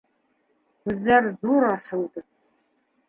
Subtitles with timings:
[0.85, 2.25] -Күҙҙәр ҙур асылды.